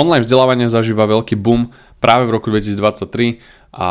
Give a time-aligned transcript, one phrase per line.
[0.00, 3.36] Online vzdelávanie zažíva veľký boom práve v roku 2023
[3.76, 3.88] a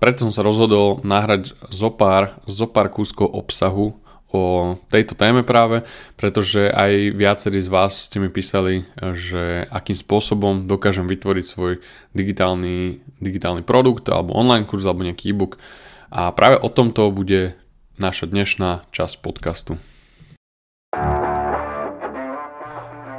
[0.00, 3.92] preto som sa rozhodol nahrať zopár, zopár kúskov obsahu
[4.32, 4.42] o
[4.88, 5.84] tejto téme práve,
[6.16, 11.84] pretože aj viacerí z vás ste mi písali, že akým spôsobom dokážem vytvoriť svoj
[12.16, 15.60] digitálny, digitálny produkt alebo online kurz alebo nejaký e-book
[16.08, 17.52] a práve o tomto bude
[18.00, 19.76] naša dnešná časť podcastu.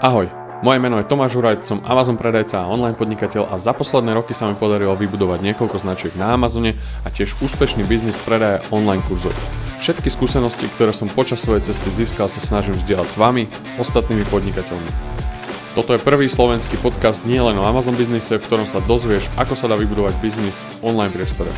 [0.01, 4.13] Ahoj, moje meno je Tomáš Hurajt, som Amazon predajca a online podnikateľ a za posledné
[4.13, 9.01] roky sa mi podarilo vybudovať niekoľko značiek na Amazone a tiež úspešný biznis predaja online
[9.09, 9.33] kurzov.
[9.81, 13.49] Všetky skúsenosti, ktoré som počas svojej cesty získal, sa snažím zdieľať s vami,
[13.81, 14.91] ostatnými podnikateľmi.
[15.73, 19.57] Toto je prvý slovenský podcast nie len o Amazon biznise, v ktorom sa dozvieš, ako
[19.57, 21.49] sa dá vybudovať biznis v online priestore.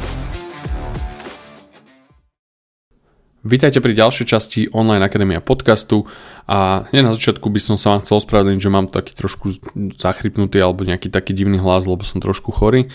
[3.43, 6.07] Vítajte pri ďalšej časti Online Akadémia podcastu
[6.47, 9.51] a hneď na začiatku by som sa vám chcel ospravedlniť, že mám taký trošku
[9.99, 12.87] zachrypnutý alebo nejaký taký divný hlas, lebo som trošku chorý.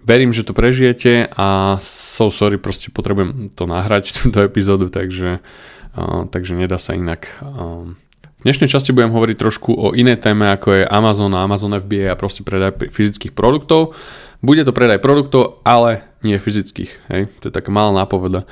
[0.00, 5.44] Verím, že to prežijete a so sorry, proste potrebujem to nahrať, túto epizódu, takže,
[5.92, 7.36] uh, takže nedá sa inak.
[7.44, 7.92] Uh,
[8.40, 12.08] v dnešnej časti budem hovoriť trošku o inej téme, ako je Amazon a Amazon FBA
[12.08, 13.92] a proste predaj fyzických produktov.
[14.40, 16.92] Bude to predaj produktov, ale nie fyzických.
[17.08, 17.22] Hej?
[17.40, 18.44] To je taká malá nápoveda.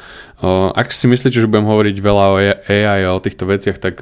[0.73, 4.01] Ak si myslíte, že budem hovoriť veľa o AI a o týchto veciach, tak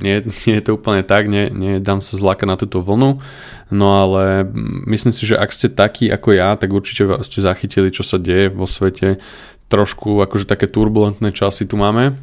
[0.00, 3.20] nie, nie je to úplne tak, nie, nie dám sa zlaka na túto vlnu,
[3.68, 4.48] no ale
[4.88, 8.48] myslím si, že ak ste takí ako ja, tak určite ste zachytili, čo sa deje
[8.48, 9.20] vo svete.
[9.68, 12.16] Trošku akože také turbulentné časy tu máme,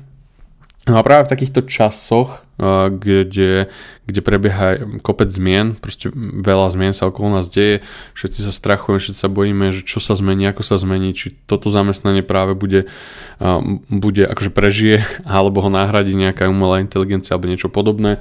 [0.90, 2.42] No a práve v takýchto časoch,
[2.90, 3.70] kde,
[4.10, 7.86] kde prebieha kopec zmien, proste veľa zmien sa okolo nás deje,
[8.18, 11.70] všetci sa strachujeme, všetci sa bojíme, že čo sa zmení, ako sa zmení, či toto
[11.70, 12.90] zamestnanie práve bude,
[13.94, 18.18] bude akože prežije, alebo ho nahradí nejaká umelá inteligencia alebo niečo podobné.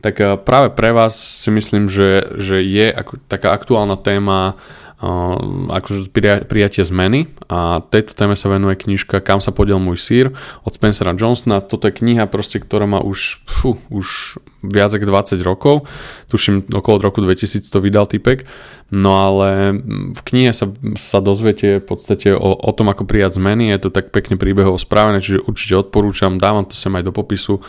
[0.00, 4.56] Tak práve pre vás si myslím, že, že je ako, taká aktuálna téma
[4.98, 6.10] akože
[6.50, 10.26] prijatie zmeny a tejto téme sa venuje knižka Kam sa podiel môj sír
[10.66, 11.62] od Spencera Johnsona.
[11.62, 15.86] Toto je kniha proste, ktorá má už, fú, už viac ako 20 rokov.
[16.34, 18.42] Tuším, okolo roku 2000 to vydal typek.
[18.90, 19.78] No ale
[20.18, 20.66] v knihe sa,
[20.98, 23.70] sa dozviete v podstate o, o tom, ako prijať zmeny.
[23.70, 26.42] Je to tak pekne príbehov správené, čiže určite odporúčam.
[26.42, 27.62] Dávam to sem aj do popisu.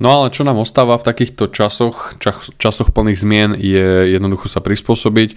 [0.00, 4.58] No ale čo nám ostáva v takýchto časoch, čas, časoch plných zmien je jednoducho sa
[4.58, 5.36] prispôsobiť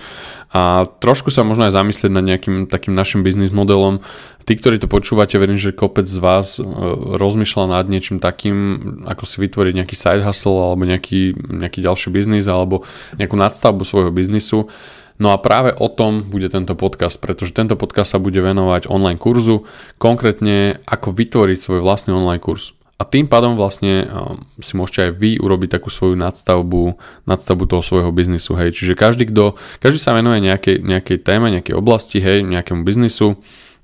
[0.55, 4.01] a trošku sa možno aj zamyslieť nad nejakým takým našim biznis modelom.
[4.47, 6.63] Tí, ktorí to počúvate, verím, že kopec z vás e,
[7.17, 8.57] rozmýšľa nad niečím takým,
[9.05, 12.87] ako si vytvoriť nejaký side hustle alebo nejaký, nejaký ďalší biznis alebo
[13.19, 14.71] nejakú nadstavbu svojho biznisu.
[15.19, 19.19] No a práve o tom bude tento podcast, pretože tento podcast sa bude venovať online
[19.19, 19.63] kurzu,
[19.95, 22.75] konkrétne ako vytvoriť svoj vlastný online kurz.
[22.95, 26.95] A tým pádom vlastne um, si môžete aj vy urobiť takú svoju nadstavbu,
[27.27, 28.71] nadstavbu toho svojho biznisu, hej.
[28.71, 33.35] Čiže každý, kto, každý sa venuje nejakej, nejakej téme, nejakej oblasti, hej, nejakému biznisu,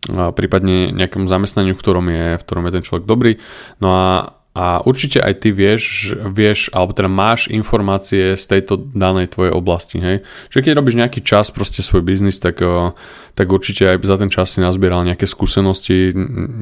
[0.09, 3.37] prípadne nejakému zamestnaniu, v ktorom je, v ktorom je ten človek dobrý.
[3.83, 9.31] No a a určite aj ty vieš, vieš, alebo teda máš informácie z tejto danej
[9.31, 10.27] tvojej oblasti, hej.
[10.51, 12.91] Že keď robíš nejaký čas proste svoj biznis, tak, eh,
[13.31, 16.11] tak určite aj za ten čas si nazbieral nejaké skúsenosti,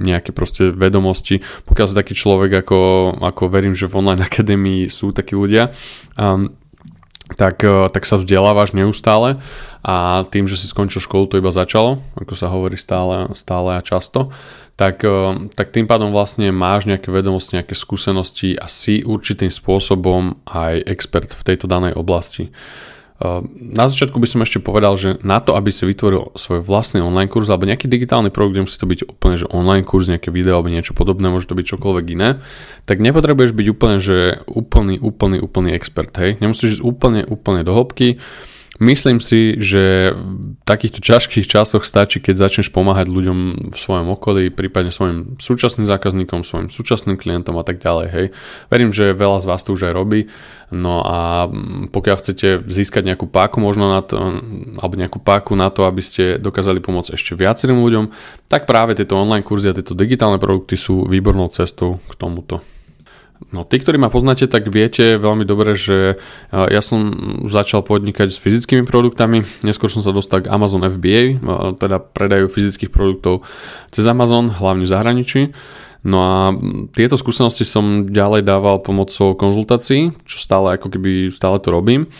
[0.05, 1.41] nejaké proste vedomosti.
[1.65, 2.79] Pokiaľ si taký človek, ako,
[3.25, 5.73] ako verím, že v online akadémii sú takí ľudia,
[6.13, 6.53] um,
[7.37, 9.41] tak, eh, tak sa vzdelávaš neustále
[9.85, 13.85] a tým, že si skončil školu, to iba začalo, ako sa hovorí stále, stále a
[13.85, 14.33] často
[14.79, 15.11] tak, eh,
[15.59, 21.35] tak tým pádom vlastne máš nejaké vedomosti, nejaké skúsenosti a si určitým spôsobom aj expert
[21.35, 22.55] v tejto danej oblasti.
[23.19, 27.03] Eh, na začiatku by som ešte povedal, že na to, aby si vytvoril svoj vlastný
[27.03, 30.55] online kurz alebo nejaký digitálny kde musí to byť úplne že online kurz, nejaké video
[30.55, 32.39] alebo niečo podobné, môže to byť čokoľvek iné,
[32.87, 36.39] tak nepotrebuješ byť úplne, že úplný, úplný, úplný expert, hej.
[36.39, 38.23] Nemusíš ísť úplne, úplne do hĺbky.
[38.79, 44.47] Myslím si, že v takýchto ťažkých časoch stačí, keď začneš pomáhať ľuďom v svojom okolí,
[44.55, 48.07] prípadne svojim súčasným zákazníkom, svojim súčasným klientom a tak ďalej.
[48.07, 48.25] Hej.
[48.71, 50.31] Verím, že veľa z vás to už aj robí.
[50.71, 51.51] No a
[51.91, 54.15] pokiaľ chcete získať nejakú páku možno na to,
[54.79, 58.15] alebo nejakú páku na to, aby ste dokázali pomôcť ešte viacerým ľuďom,
[58.47, 62.63] tak práve tieto online kurzy a tieto digitálne produkty sú výbornou cestou k tomuto.
[63.49, 66.19] No, tí, ktorí ma poznáte, tak viete veľmi dobre, že
[66.51, 67.15] ja som
[67.47, 71.39] začal podnikať s fyzickými produktami, neskôr som sa dostal k Amazon FBA,
[71.79, 73.47] teda predajú fyzických produktov
[73.95, 75.41] cez Amazon, hlavne v zahraničí.
[76.03, 76.51] No a
[76.91, 82.11] tieto skúsenosti som ďalej dával pomocou konzultácií, čo stále ako keby stále to robím.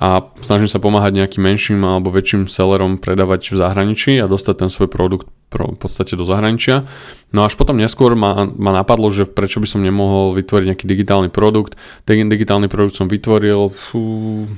[0.00, 4.70] A snažím sa pomáhať nejakým menším alebo väčším sellerom predávať v zahraničí a dostať ten
[4.72, 6.88] svoj produkt v podstate do zahraničia.
[7.36, 11.28] No až potom neskôr ma, ma napadlo, že prečo by som nemohol vytvoriť nejaký digitálny
[11.28, 11.76] produkt.
[12.08, 14.00] Ten digitálny produkt som vytvoril, fú,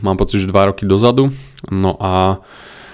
[0.04, 1.34] mám pocit, že 2 roky dozadu.
[1.74, 2.38] No a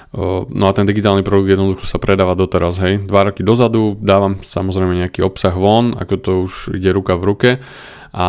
[0.08, 3.04] No a ten digitálny produkt jednoducho sa predáva doteraz, hej.
[3.04, 7.50] Dva roky dozadu dávam samozrejme nejaký obsah von, ako to už ide ruka v ruke
[8.16, 8.28] a,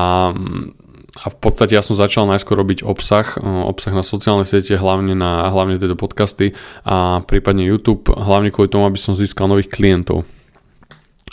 [1.18, 5.50] a v podstate ja som začal najskôr robiť obsah, obsah na sociálne siete, hlavne na
[5.50, 6.54] hlavne tieto podcasty
[6.86, 10.22] a prípadne YouTube, hlavne kvôli tomu, aby som získal nových klientov.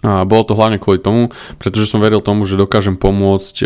[0.05, 3.65] A bolo to hlavne kvôli tomu, pretože som veril tomu, že dokážem pomôcť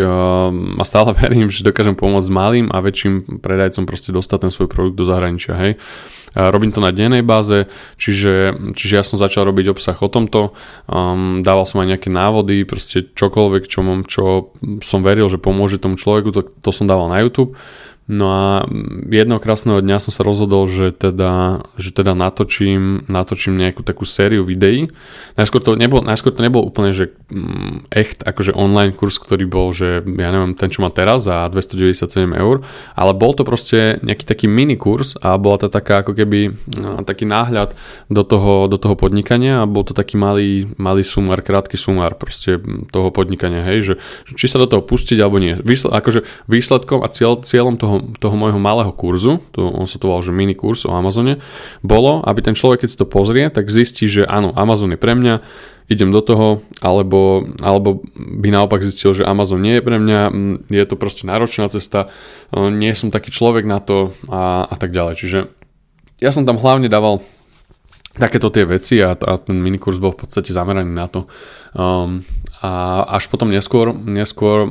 [0.79, 4.95] a stále verím, že dokážem pomôcť malým a väčším predajcom proste dostať ten svoj produkt
[4.95, 5.73] do zahraničia, hej.
[6.31, 7.67] Robím to na dennej báze,
[7.99, 10.55] čiže, čiže ja som začal robiť obsah o tomto,
[10.87, 15.75] um, dával som aj nejaké návody, proste čokoľvek, čo, mám, čo som veril, že pomôže
[15.75, 17.59] tomu človeku, to, to som dával na YouTube.
[18.11, 18.67] No a
[19.07, 24.43] jedného krásneho dňa som sa rozhodol, že teda, že teda natočím, natočím nejakú takú sériu
[24.43, 24.91] videí.
[25.39, 29.71] Najskôr to nebol, najskôr to nebol úplne, že mm, echt, akože online kurz, ktorý bol,
[29.71, 32.67] že ja neviem, ten čo má teraz za 297 eur,
[32.99, 36.51] ale bol to proste nejaký taký mini kurz a bola to taká ako keby
[36.83, 37.79] no, taký náhľad
[38.11, 42.59] do toho, do toho podnikania a bol to taký malý, malý sumár, krátky sumár proste
[42.91, 43.93] toho podnikania, hej, že,
[44.35, 45.55] či sa do toho pustiť alebo nie.
[45.55, 50.09] Výsled, akože výsledkom a cieľ, cieľom toho toho môjho malého kurzu, to, on sa to
[50.09, 51.39] volal, že mini kurz o Amazone,
[51.85, 55.13] bolo, aby ten človek, keď si to pozrie, tak zistí, že áno, Amazon je pre
[55.13, 55.39] mňa,
[55.91, 60.19] idem do toho, alebo, alebo by naopak zistil, že Amazon nie je pre mňa,
[60.71, 62.07] je to proste náročná cesta,
[62.55, 65.13] nie som taký človek na to a, a tak ďalej.
[65.19, 65.39] Čiže
[66.23, 67.19] ja som tam hlavne dával
[68.15, 71.31] takéto tie veci a, a ten minikurs bol v podstate zameraný na to.
[71.71, 72.27] Um,
[72.61, 74.69] a až potom neskôr, neskôr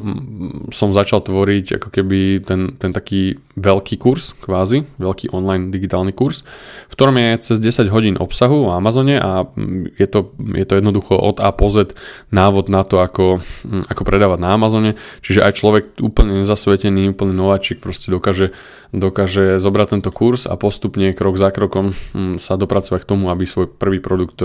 [0.70, 6.46] som začal tvoriť ako keby ten, ten taký veľký kurz, kvázi, veľký online digitálny kurz,
[6.86, 9.48] v ktorom je cez 10 hodín obsahu o Amazone a
[9.96, 11.98] je to, je to jednoducho od A po Z
[12.30, 13.42] návod na to, ako,
[13.90, 14.94] ako predávať na Amazone.
[15.24, 18.54] Čiže aj človek úplne nezasvetený, úplne nováčik proste dokáže,
[18.94, 21.90] dokáže zobrať tento kurz a postupne krok za krokom
[22.38, 24.42] sa dopracovať k tomu, aby svoj prvý produkt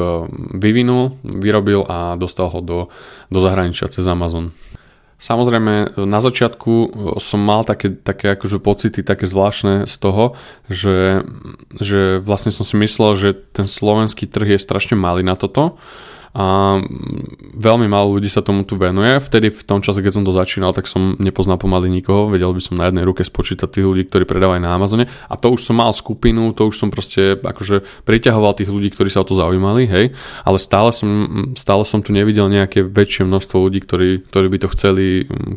[0.56, 2.80] vyvinul, vyrobil a dostal ho do,
[3.34, 4.54] do zahraničia cez Amazon.
[5.16, 6.74] Samozrejme, na začiatku
[7.24, 10.36] som mal také, také akože pocity také zvláštne z toho,
[10.68, 11.24] že,
[11.80, 15.80] že vlastne som si myslel, že ten slovenský trh je strašne malý na toto
[16.36, 16.76] a
[17.56, 19.08] veľmi málo ľudí sa tomu tu venuje.
[19.24, 22.60] Vtedy v tom čase, keď som to začínal, tak som nepoznal pomaly nikoho, vedel by
[22.60, 25.80] som na jednej ruke spočítať tých ľudí, ktorí predávajú na Amazone a to už som
[25.80, 29.88] mal skupinu, to už som proste akože priťahoval tých ľudí, ktorí sa o to zaujímali,
[29.88, 30.12] hej,
[30.44, 31.08] ale stále som,
[31.56, 35.08] stále som tu nevidel nejaké väčšie množstvo ľudí, ktorí, ktorí by to chceli,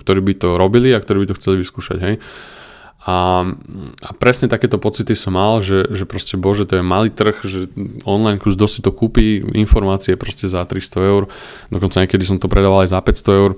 [0.06, 2.16] ktorí by to robili a ktorí by to chceli vyskúšať, hej.
[2.98, 3.46] A,
[4.02, 7.70] a presne takéto pocity som mal, že, že proste bože, to je malý trh, že
[8.02, 11.30] online kurz dosť to kúpi, informácie proste za 300 eur,
[11.70, 13.50] dokonca niekedy som to predával aj za 500 eur,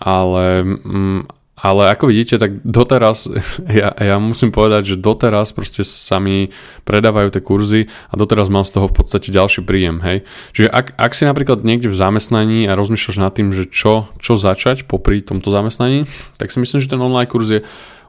[0.00, 1.28] ale, mm,
[1.60, 3.28] ale ako vidíte, tak doteraz,
[3.84, 6.48] ja, ja musím povedať, že doteraz proste sa mi
[6.88, 10.24] predávajú tie kurzy a doteraz mám z toho v podstate ďalší príjem, hej.
[10.56, 14.40] Čiže ak, ak si napríklad niekde v zamestnaní a rozmýšľaš nad tým, že čo, čo
[14.40, 16.08] začať popri tomto zamestnaní,
[16.40, 17.60] tak si myslím, že ten online kurz je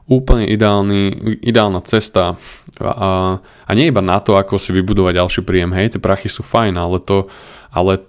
[0.08, 2.40] úplne ideálny, ideálna cesta
[2.80, 6.40] a, a nie iba na to, ako si vybudovať ďalší príjem, hej, tie prachy sú
[6.40, 7.28] fajn, ale to,
[7.68, 8.00] ale,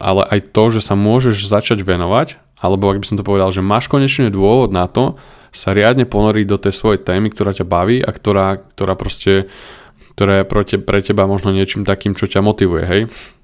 [0.00, 3.60] ale aj to, že sa môžeš začať venovať, alebo ak by som to povedal, že
[3.60, 5.20] máš konečne dôvod na to
[5.52, 9.52] sa riadne ponoriť do tej svojej témy, ktorá ťa baví a ktorá, ktorá proste,
[10.16, 13.02] ktorá je pre, te, pre teba možno niečím takým, čo ťa motivuje, hej.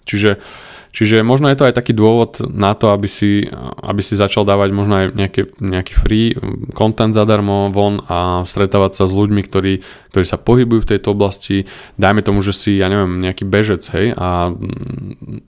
[0.09, 0.41] Čiže
[0.89, 3.45] Čiže možno je to aj taký dôvod na to, aby si,
[3.85, 6.27] aby si začal dávať možno aj nejaký, nejaký free
[6.73, 11.69] content zadarmo von a stretávať sa s ľuďmi, ktorí, ktorí sa pohybujú v tejto oblasti.
[12.01, 14.53] Dajme tomu, že si, ja neviem, nejaký bežec, hej, a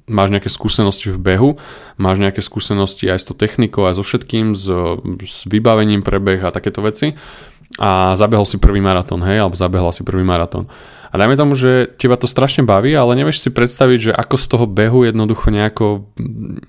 [0.07, 1.51] máš nejaké skúsenosti v behu,
[1.97, 4.69] máš nejaké skúsenosti aj s tou technikou, aj so všetkým, s,
[5.25, 7.17] s vybavením prebeh a takéto veci
[7.79, 10.67] a zabehol si prvý maratón, hej, alebo zabehla si prvý maratón
[11.11, 14.47] a dajme tomu, že teba to strašne baví, ale nevieš si predstaviť, že ako z
[14.47, 16.07] toho behu jednoducho nejako,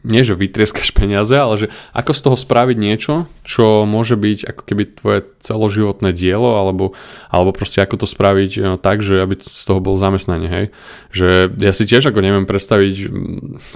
[0.02, 4.62] nie že vytrieskaš peniaze, ale že ako z toho spraviť niečo, čo môže byť ako
[4.66, 6.98] keby tvoje celoživotné dielo, alebo,
[7.30, 10.66] alebo proste ako to spraviť no, tak, že aby z toho bol zamestnanie, hej.
[11.14, 11.30] Že
[11.62, 13.14] ja si tiež ako neviem predstaviť,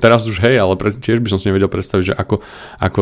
[0.01, 2.41] teraz už hej, ale pre, tiež by som si nevedel predstaviť, že ako,
[2.81, 3.01] ako,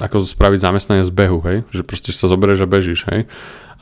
[0.00, 1.68] ako spraviť zamestnanie z behu, hej.
[1.68, 3.28] Že proste sa zoberieš a bežíš, hej.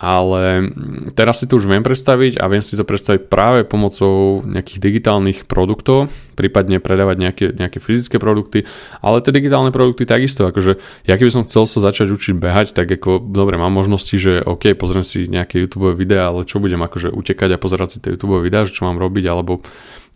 [0.02, 0.66] Ale
[1.14, 5.46] teraz si to už viem predstaviť a viem si to predstaviť práve pomocou nejakých digitálnych
[5.46, 8.66] produktov, prípadne predávať nejaké, nejaké fyzické produkty,
[8.98, 12.90] ale tie digitálne produkty takisto, akože ja keby som chcel sa začať učiť behať, tak
[12.90, 17.14] ako dobre, mám možnosti, že OK, pozriem si nejaké YouTube videá, ale čo budem akože
[17.14, 19.62] utekať a pozerať si tie YouTube videá, čo mám robiť, alebo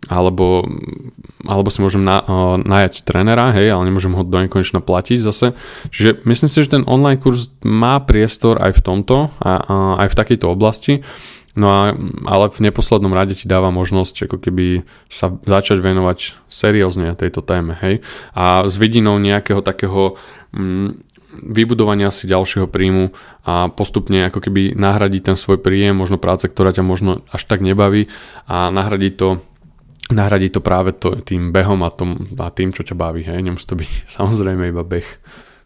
[0.07, 0.63] alebo,
[1.43, 2.23] alebo si môžem na,
[2.61, 5.57] najať trénera, hej, ale nemôžem ho do nekonečna platiť zase.
[5.91, 9.75] Čiže myslím si, že ten online kurz má priestor aj v tomto, a, a,
[10.05, 11.03] aj v takejto oblasti.
[11.57, 11.81] No a,
[12.29, 17.75] ale v neposlednom rade ti dáva možnosť ako keby sa začať venovať seriózne tejto téme,
[17.81, 18.05] hej.
[18.37, 20.15] A s vidinou nejakého takého
[20.53, 21.03] mm,
[21.43, 23.11] vybudovania si ďalšieho príjmu
[23.43, 27.59] a postupne ako keby nahradiť ten svoj príjem, možno práce, ktorá ťa možno až tak
[27.59, 28.07] nebaví
[28.47, 29.29] a nahradiť to
[30.11, 33.27] nahradiť to práve to, tým behom a, tom, a tým, čo ťa baví.
[33.27, 33.43] Hej?
[33.43, 35.09] Nemusí to byť samozrejme iba beh.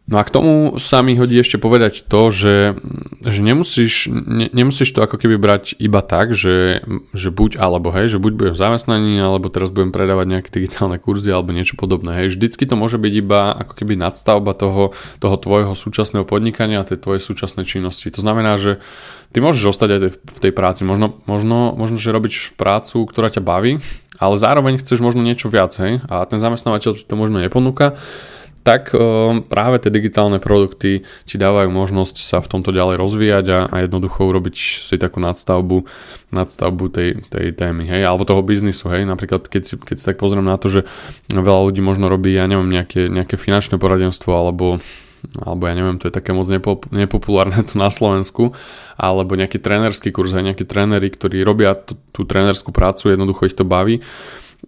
[0.09, 2.73] No a k tomu sa mi hodí ešte povedať to, že,
[3.21, 6.81] že nemusíš, ne, nemusíš to ako keby brať iba tak, že,
[7.13, 10.97] že buď alebo hej, že buď budem v zamestnaní, alebo teraz budem predávať nejaké digitálne
[10.97, 12.17] kurzy alebo niečo podobné.
[12.17, 12.35] Hej.
[12.35, 16.97] Vždycky to môže byť iba ako keby nadstavba toho, toho tvojho súčasného podnikania a tej
[16.97, 18.09] tvojej súčasnej činnosti.
[18.11, 18.81] To znamená, že
[19.31, 20.81] ty môžeš ostať aj v tej práci.
[20.83, 23.79] Možno, možno, možno že robíš prácu, ktorá ťa baví,
[24.21, 27.97] ale zároveň chceš možno niečo viac, hej, a ten zamestnávateľ to možno neponúka
[28.61, 28.93] tak
[29.49, 34.29] práve tie digitálne produkty ti dávajú možnosť sa v tomto ďalej rozvíjať a, a jednoducho
[34.29, 35.89] urobiť si takú nadstavbu,
[36.29, 40.21] nadstavbu tej, tej témy, hej, alebo toho biznisu, hej, napríklad keď si, keď si tak
[40.21, 40.81] pozriem na to, že
[41.33, 44.77] veľa ľudí možno robí, ja neviem, nejaké, nejaké finančné poradenstvo alebo
[45.37, 48.53] alebo ja neviem, to je také moc nepop- nepopulárne tu na Slovensku,
[48.97, 53.57] alebo nejaký trénerský kurz, aj nejakí tréneri, ktorí robia t- tú trénerskú prácu, jednoducho ich
[53.57, 54.01] to baví,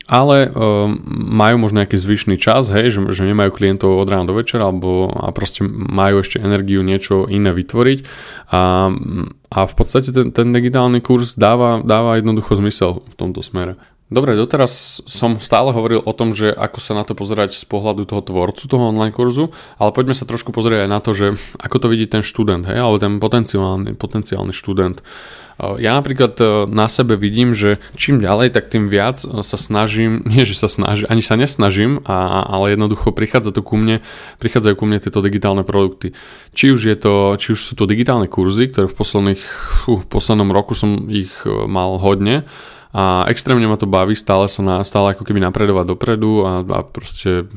[0.10, 0.98] ale um,
[1.38, 5.14] majú možno nejaký zvyšný čas, hej, že, že nemajú klientov od rána do večera, alebo
[5.14, 8.00] a proste majú ešte energiu niečo iné vytvoriť
[8.50, 8.90] a,
[9.54, 13.78] a v podstate ten, ten digitálny kurz dáva, dáva jednoducho zmysel v tomto smere.
[14.14, 18.06] Dobre, doteraz som stále hovoril o tom, že ako sa na to pozerať z pohľadu
[18.06, 19.50] toho tvorcu toho online kurzu,
[19.82, 22.78] ale poďme sa trošku pozrieť aj na to, že ako to vidí ten študent, hej,
[22.78, 25.02] alebo ten potenciálny, potenciálny študent.
[25.58, 30.22] Ja napríklad e, na sebe vidím, že čím ďalej, tak tým viac e, sa snažím,
[30.30, 34.02] nie že sa snažím, ani sa nesnažím, a, ale jednoducho prichádza to ku mne,
[34.42, 36.18] prichádzajú ku mne tieto digitálne produkty.
[36.58, 39.42] Či už, je to, či už sú to digitálne kurzy, ktoré v, posledných,
[39.86, 42.50] fú, v poslednom roku som ich mal hodne,
[42.94, 46.80] a extrémne ma to baví stále sa na, stále ako keby napredovať dopredu a, a
[46.86, 47.50] proste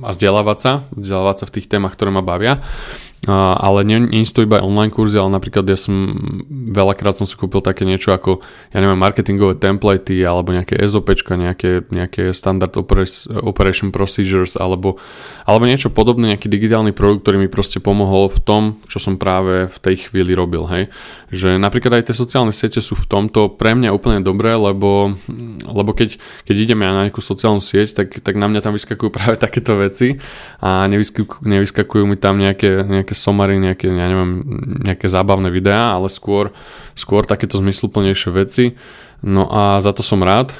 [0.00, 2.62] a vzdelávať sa, vzdelávať sa v tých témach, ktoré ma bavia
[3.28, 6.16] ale nie, nie sú to iba online kurzy, ale napríklad ja som
[6.48, 8.40] veľakrát som si kúpil také niečo ako,
[8.72, 12.72] ja neviem, marketingové templatey alebo nejaké SOPčka, nejaké, nejaké standard
[13.44, 14.96] operation procedures alebo,
[15.44, 19.68] alebo niečo podobné, nejaký digitálny produkt, ktorý mi proste pomohol v tom, čo som práve
[19.68, 20.88] v tej chvíli robil, hej.
[21.28, 25.12] Že napríklad aj tie sociálne siete sú v tomto pre mňa úplne dobré, lebo,
[25.68, 26.16] lebo keď,
[26.48, 29.76] keď ideme ja na nejakú sociálnu sieť, tak, tak na mňa tam vyskakujú práve takéto
[29.76, 30.16] veci
[30.64, 34.40] a nevyskakujú, nevyskakujú mi tam nejaké nejaké somary, nejaké, ja neviem,
[34.88, 36.56] nejaké zábavné videá, ale skôr,
[36.96, 38.64] skôr takéto zmysluplnejšie veci.
[39.20, 40.56] No a za to som rád.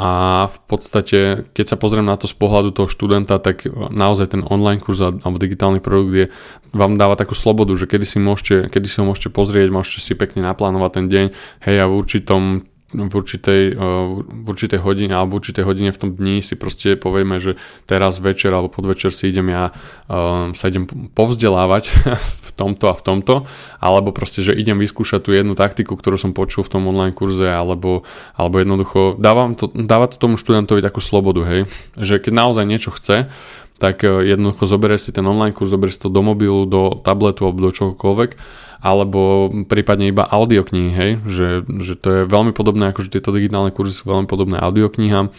[0.00, 0.10] A
[0.50, 4.82] v podstate, keď sa pozriem na to z pohľadu toho študenta, tak naozaj ten online
[4.82, 6.26] kurz alebo digitálny produkt je,
[6.74, 10.18] vám dáva takú slobodu, že kedy si, môžete, kedy si ho môžete pozrieť, môžete si
[10.18, 11.26] pekne naplánovať ten deň,
[11.62, 13.86] hej a v určitom v určitej, eh,
[14.24, 18.16] v určitej hodine alebo v určitej hodine v tom dni si proste povieme, že teraz
[18.18, 19.70] večer alebo podvečer si idem ja
[20.08, 21.84] uh, sa idem povzdelávať
[22.46, 23.34] v tomto a v tomto,
[23.78, 27.46] alebo proste, že idem vyskúšať tú jednu taktiku, ktorú som počul v tom online kurze,
[27.46, 31.60] alebo, alebo jednoducho dávam to, dáva to tomu študentovi takú slobodu, hej,
[32.00, 33.28] že keď naozaj niečo chce,
[33.76, 37.44] tak eh, jednoducho zoberie si ten online kurz, zoberie si to do mobilu, do tabletu
[37.44, 41.48] alebo do čohokoľvek alebo prípadne iba audioknihy, hej, že,
[41.80, 45.32] že to je veľmi podobné, ako že tieto digitálne kurzy sú veľmi podobné audioknihám.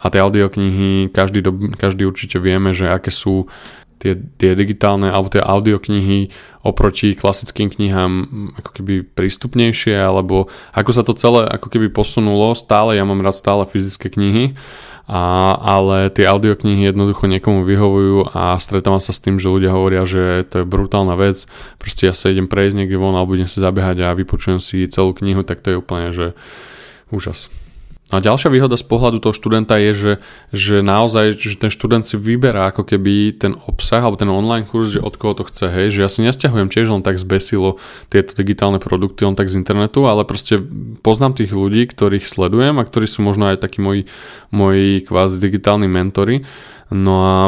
[0.00, 3.48] A tie audioknihy, každý, do, každý určite vieme, že aké sú
[4.04, 6.28] tie, tie digitálne alebo tie audioknihy
[6.60, 8.12] oproti klasickým knihám
[8.60, 13.36] ako keby prístupnejšie, alebo ako sa to celé ako keby posunulo, stále ja mám rád
[13.36, 14.56] stále fyzické knihy,
[15.04, 20.08] a, ale tie audioknihy jednoducho niekomu vyhovujú a stretávam sa s tým, že ľudia hovoria,
[20.08, 21.44] že to je brutálna vec,
[21.76, 25.12] proste ja sa idem prejsť niekde von alebo budem si zabehať a vypočujem si celú
[25.12, 26.32] knihu, tak to je úplne, že
[27.12, 27.52] úžas.
[28.12, 30.12] No a ďalšia výhoda z pohľadu toho študenta je, že,
[30.52, 34.92] že naozaj že ten študent si vyberá ako keby ten obsah alebo ten online kurz,
[34.92, 37.80] že od koho to chce, hej, že ja si nesťahujem tiež len tak zbesilo
[38.12, 40.60] tieto digitálne produkty len tak z internetu, ale proste
[41.00, 44.04] poznám tých ľudí, ktorých sledujem a ktorí sú možno aj takí moji,
[44.52, 46.44] moji kvázi digitálni mentory
[46.92, 47.40] No a,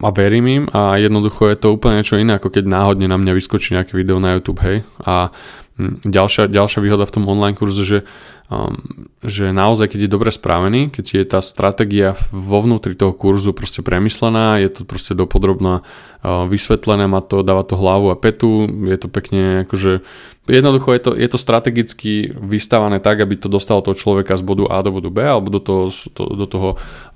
[0.00, 3.36] a verím im a jednoducho je to úplne niečo iné, ako keď náhodne na mňa
[3.36, 4.82] vyskočí nejaké video na YouTube, hej.
[5.04, 5.28] A
[5.76, 8.08] hm, ďalšia, ďalšia výhoda v tom online kurze, že,
[8.52, 13.56] um, že naozaj, keď je dobre spravený, keď je tá stratégia vo vnútri toho kurzu
[13.56, 18.68] proste premyslená, je to proste dopodrobná uh, vysvetlené, má to, dáva to hlavu a petu,
[18.68, 20.04] je to pekne akože
[20.42, 24.66] Jednoducho je to, je to strategicky vystavané tak, aby to dostalo toho človeka z bodu
[24.74, 26.70] A do bodu B alebo do toho, to, do toho,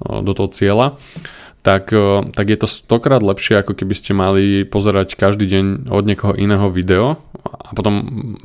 [0.06, 0.94] uh, do toho cieľa
[1.66, 6.06] tak, e, tak je to stokrát lepšie, ako keby ste mali pozerať každý deň od
[6.06, 7.94] niekoho iného video a potom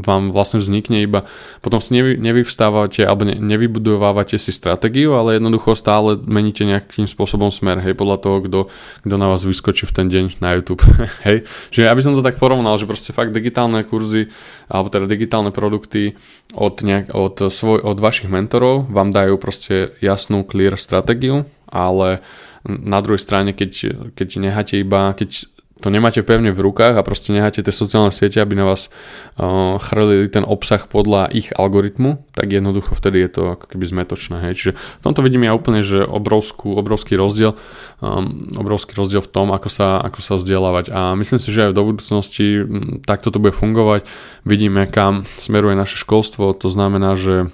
[0.01, 1.29] vám vlastne vznikne iba,
[1.61, 7.53] potom si nevy, nevyvstávate alebo ne, nevybudovávate si stratégiu, ale jednoducho stále meníte nejakým spôsobom
[7.53, 8.59] smer, hej, podľa toho, kto,
[9.05, 10.81] na vás vyskočí v ten deň na YouTube,
[11.29, 11.45] hej.
[11.69, 14.33] Že aby som to tak porovnal, že proste fakt digitálne kurzy
[14.65, 16.17] alebo teda digitálne produkty
[16.57, 22.25] od, nejak, od, svoj, od vašich mentorov vám dajú proste jasnú clear stratégiu, ale
[22.65, 23.72] na druhej strane, keď,
[24.13, 25.50] keď necháte iba, keď
[25.82, 28.94] to nemáte pevne v rukách a proste necháte tie sociálne siete, aby na vás
[29.41, 34.38] uh, chrlili ten obsah podľa ich algoritmu, tak jednoducho vtedy je to ako keby zmetočné.
[34.46, 34.53] Hej.
[34.62, 37.58] Čiže v tomto vidím ja úplne, že obrovskú, obrovský rozdiel,
[37.98, 40.94] um, obrovský rozdiel v tom, ako sa, ako sa vzdelávať.
[40.94, 44.06] A myslím si, že aj do budúcnosti m, takto to bude fungovať.
[44.46, 47.50] Vidíme, kam smeruje naše školstvo, to znamená, že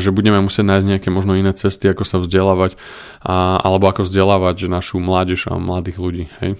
[0.00, 2.80] že budeme musieť nájsť nejaké možno iné cesty, ako sa vzdelávať
[3.20, 6.24] a, alebo ako vzdelávať našu mládež a mladých ľudí.
[6.40, 6.56] Hej.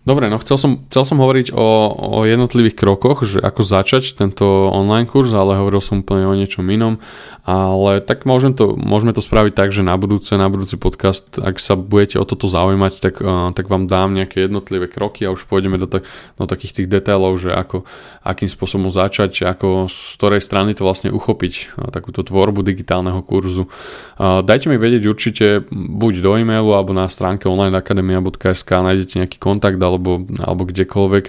[0.00, 4.48] Dobre, no chcel som, chcel som hovoriť o, o jednotlivých krokoch, že ako začať tento
[4.72, 6.96] online kurz, ale hovoril som úplne o niečom inom,
[7.44, 11.60] ale tak môžem to, môžeme to spraviť tak, že na budúce, na budúci podcast, ak
[11.60, 15.44] sa budete o toto zaujímať, tak, uh, tak vám dám nejaké jednotlivé kroky a už
[15.44, 16.08] pôjdeme do, tak,
[16.40, 17.84] do takých tých detailov, že ako,
[18.24, 23.68] akým spôsobom začať, ako z ktorej strany to vlastne uchopiť, uh, takúto tvorbu digitálneho kurzu.
[24.16, 29.76] Uh, dajte mi vedieť určite buď do e-mailu alebo na stránke onlineakademia.sk nájdete nejaký kontakt
[29.90, 31.24] alebo, alebo kdekoľvek,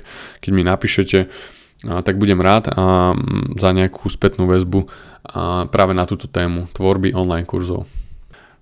[0.45, 1.17] keď mi napíšete,
[1.81, 2.69] tak budem rád
[3.57, 4.85] za nejakú spätnú väzbu
[5.73, 7.89] práve na túto tému tvorby online kurzov.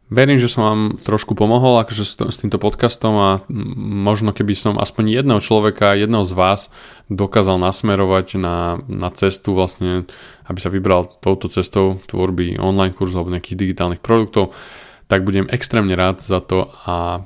[0.09, 2.01] Verím, že som vám trošku pomohol akože
[2.33, 3.29] s týmto podcastom a
[3.77, 6.73] možno keby som aspoň jedného človeka, jedného z vás
[7.13, 10.09] dokázal nasmerovať na, na cestu vlastne,
[10.49, 14.57] aby sa vybral touto cestou tvorby online kurzov alebo nejakých digitálnych produktov,
[15.05, 17.21] tak budem extrémne rád za to a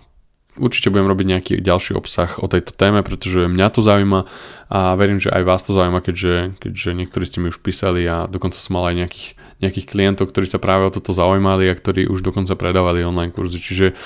[0.54, 4.30] Určite budem robiť nejaký ďalší obsah o tejto téme, pretože mňa to zaujíma
[4.70, 8.30] a verím, že aj vás to zaujíma, keďže, keďže niektorí ste mi už písali a
[8.30, 9.28] dokonca som mal aj nejakých,
[9.66, 13.58] nejakých klientov, ktorí sa práve o toto zaujímali a ktorí už dokonca predávali online kurzy.
[13.58, 13.98] Čiže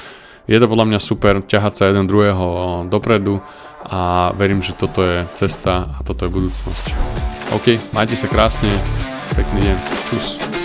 [0.48, 2.48] je to podľa mňa super ťahať sa jeden druhého
[2.88, 3.44] dopredu
[3.84, 6.86] a verím, že toto je cesta a toto je budúcnosť.
[7.60, 8.72] OK, majte sa krásne,
[9.36, 10.57] pekný deň, čus.